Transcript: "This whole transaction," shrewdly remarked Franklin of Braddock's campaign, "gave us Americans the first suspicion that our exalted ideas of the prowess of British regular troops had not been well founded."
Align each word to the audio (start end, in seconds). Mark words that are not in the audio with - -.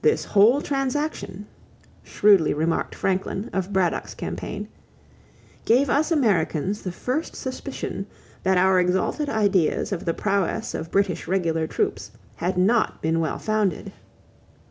"This 0.00 0.24
whole 0.24 0.62
transaction," 0.62 1.46
shrewdly 2.02 2.54
remarked 2.54 2.94
Franklin 2.94 3.50
of 3.52 3.74
Braddock's 3.74 4.14
campaign, 4.14 4.68
"gave 5.66 5.90
us 5.90 6.10
Americans 6.10 6.80
the 6.80 6.90
first 6.92 7.36
suspicion 7.36 8.06
that 8.42 8.56
our 8.56 8.80
exalted 8.80 9.28
ideas 9.28 9.92
of 9.92 10.06
the 10.06 10.14
prowess 10.14 10.72
of 10.72 10.90
British 10.90 11.28
regular 11.28 11.66
troops 11.66 12.10
had 12.36 12.56
not 12.56 13.02
been 13.02 13.20
well 13.20 13.38
founded." 13.38 13.92